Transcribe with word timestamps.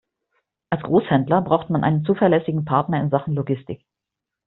Als 0.71 0.81
Großhändler 0.81 1.43
braucht 1.43 1.69
man 1.69 1.83
einen 1.83 2.03
zuverlässigen 2.03 2.65
Partner 2.65 2.99
in 2.99 3.11
Sachen 3.11 3.35
Logistik. 3.35 3.85